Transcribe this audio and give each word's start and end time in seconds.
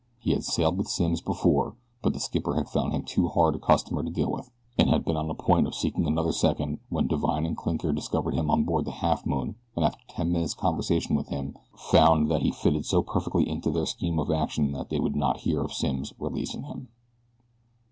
He 0.17 0.31
had 0.31 0.43
sailed 0.43 0.79
with 0.79 0.87
Simms 0.87 1.21
before, 1.21 1.75
but 2.01 2.13
the 2.13 2.19
skipper 2.19 2.55
had 2.55 2.67
found 2.67 2.91
him 2.91 3.03
too 3.03 3.27
hard 3.27 3.53
a 3.55 3.59
customer 3.59 4.01
to 4.01 4.09
deal 4.09 4.31
with, 4.31 4.49
and 4.75 4.89
had 4.89 5.05
been 5.05 5.15
on 5.15 5.27
the 5.27 5.35
point 5.35 5.67
of 5.67 5.75
seeking 5.75 6.07
another 6.07 6.31
second 6.31 6.79
when 6.89 7.05
Divine 7.05 7.45
and 7.45 7.55
Clinker 7.55 7.93
discovered 7.93 8.33
him 8.33 8.49
on 8.49 8.63
board 8.63 8.85
the 8.85 8.91
Halfmoon 8.93 9.53
and 9.75 9.85
after 9.85 10.01
ten 10.09 10.31
minutes' 10.31 10.55
conversation 10.55 11.15
with 11.15 11.27
him 11.27 11.55
found 11.77 12.31
that 12.31 12.41
he 12.41 12.49
fitted 12.49 12.83
so 12.83 13.03
perfectly 13.03 13.47
into 13.47 13.69
their 13.69 13.85
scheme 13.85 14.17
of 14.17 14.31
action 14.31 14.71
that 14.71 14.89
they 14.89 14.99
would 14.99 15.15
not 15.15 15.41
hear 15.41 15.61
of 15.61 15.71
Simms' 15.71 16.13
releasing 16.17 16.63
him. 16.63 16.87